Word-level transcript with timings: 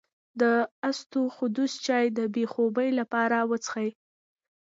د 0.41 0.43
اسطوخودوس 0.89 1.73
چای 1.85 2.05
د 2.17 2.19
بې 2.33 2.45
خوبۍ 2.53 2.89
لپاره 2.99 3.37
وڅښئ 3.49 3.89